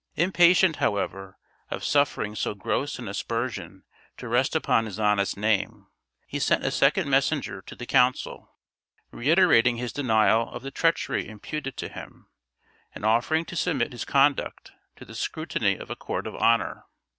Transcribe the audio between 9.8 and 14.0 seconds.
denial of the treachery imputed to him, and offering to submit